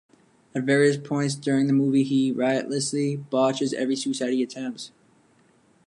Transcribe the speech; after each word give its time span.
At 0.55 0.63
various 0.63 0.97
points 0.97 1.35
during 1.35 1.67
the 1.67 1.73
movie, 1.73 2.01
he 2.01 2.31
riotously 2.31 3.17
botches 3.17 3.71
every 3.71 3.95
suicide 3.95 4.33
he 4.33 4.41
attempts. 4.41 4.91